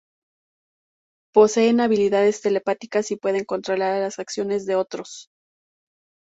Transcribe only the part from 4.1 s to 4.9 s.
acciones de